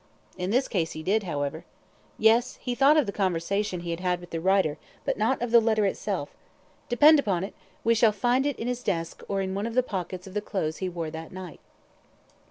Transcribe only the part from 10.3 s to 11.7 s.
the clothes he wore that night."